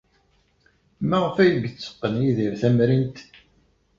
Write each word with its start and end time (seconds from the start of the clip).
Maɣef 1.09 1.35
ay 1.37 1.51
yetteqqen 1.61 2.13
Yidir 2.25 2.53
tamrint? 2.61 3.17